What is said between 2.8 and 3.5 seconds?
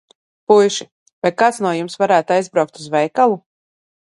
uz veikalu?